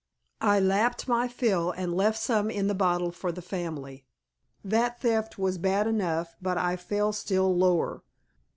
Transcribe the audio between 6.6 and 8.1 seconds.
fell still lower.